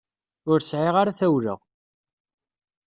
[0.51, 1.55] Ur sɛiɣ ara tawla.